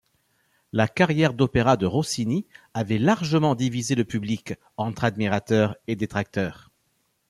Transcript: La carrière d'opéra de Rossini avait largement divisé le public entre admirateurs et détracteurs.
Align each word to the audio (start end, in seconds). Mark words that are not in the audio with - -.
La 0.73 0.87
carrière 0.87 1.31
d'opéra 1.31 1.77
de 1.77 1.85
Rossini 1.85 2.47
avait 2.73 2.97
largement 2.97 3.53
divisé 3.53 3.93
le 3.93 4.03
public 4.03 4.55
entre 4.75 5.03
admirateurs 5.03 5.77
et 5.85 5.95
détracteurs. 5.95 6.71